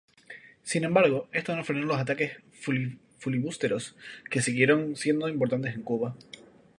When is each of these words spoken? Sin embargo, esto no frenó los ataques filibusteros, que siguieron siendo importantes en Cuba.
Sin 0.63 0.83
embargo, 0.83 1.29
esto 1.31 1.55
no 1.55 1.63
frenó 1.63 1.85
los 1.85 1.99
ataques 1.99 2.41
filibusteros, 3.19 3.95
que 4.31 4.41
siguieron 4.41 4.95
siendo 4.95 5.29
importantes 5.29 5.75
en 5.75 5.83
Cuba. 5.83 6.15